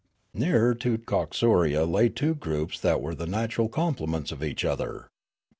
"Nearer 0.33 0.73
to 0.73 0.97
Coxuria 0.97 1.85
lay 1.85 2.09
two 2.09 2.33
groups 2.33 2.79
that 2.79 3.03
were 3.03 3.13
the 3.13 3.27
natural 3.27 3.69
complements 3.69 4.31
of 4.31 4.43
each 4.43 4.65
other. 4.65 5.07